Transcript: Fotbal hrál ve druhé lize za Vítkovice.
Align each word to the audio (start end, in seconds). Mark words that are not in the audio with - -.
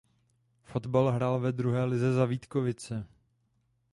Fotbal 0.63 1.11
hrál 1.11 1.39
ve 1.39 1.51
druhé 1.51 1.83
lize 1.85 2.13
za 2.13 2.25
Vítkovice. 2.25 3.07